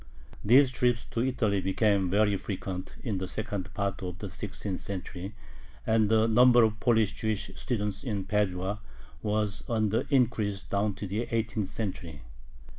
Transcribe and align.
These 0.43 0.71
trips 0.71 1.03
to 1.11 1.23
Italy 1.23 1.61
became 1.61 2.09
very 2.09 2.35
frequent 2.35 2.95
in 3.03 3.19
the 3.19 3.27
second 3.27 3.71
part 3.75 4.01
of 4.01 4.17
the 4.17 4.31
sixteenth 4.31 4.79
century, 4.79 5.35
and 5.85 6.09
the 6.09 6.25
number 6.25 6.63
of 6.63 6.79
Polish 6.79 7.13
Jewish 7.13 7.51
students 7.53 8.03
in 8.03 8.23
Padua 8.25 8.79
was 9.21 9.63
on 9.69 9.89
the 9.89 10.07
increase 10.09 10.63
down 10.63 10.95
to 10.95 11.05
the 11.05 11.27
eighteenth 11.31 11.67
century. 11.69 12.23